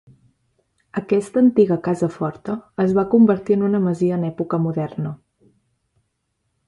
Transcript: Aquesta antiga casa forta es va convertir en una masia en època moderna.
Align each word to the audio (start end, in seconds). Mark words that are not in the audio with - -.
Aquesta 1.01 1.39
antiga 1.41 1.77
casa 1.89 2.09
forta 2.15 2.55
es 2.85 2.95
va 3.01 3.05
convertir 3.13 3.59
en 3.59 3.67
una 3.71 3.83
masia 3.87 4.17
en 4.19 4.27
època 4.31 4.61
moderna. 4.65 5.17